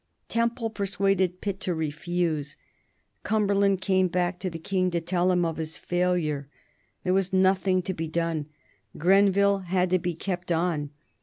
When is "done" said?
8.07-8.47